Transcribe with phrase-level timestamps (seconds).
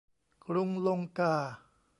[0.45, 1.35] กรุงลงกา